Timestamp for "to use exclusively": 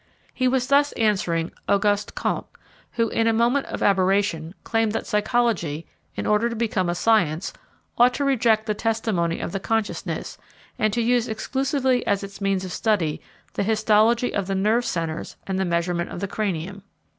10.93-12.03